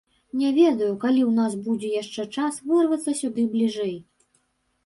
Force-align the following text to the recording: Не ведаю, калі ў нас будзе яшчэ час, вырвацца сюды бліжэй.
Не 0.43 0.47
ведаю, 0.59 0.87
калі 1.03 1.19
ў 1.25 1.31
нас 1.39 1.53
будзе 1.67 1.91
яшчэ 2.01 2.25
час, 2.39 2.57
вырвацца 2.73 3.15
сюды 3.21 3.47
бліжэй. 3.53 3.93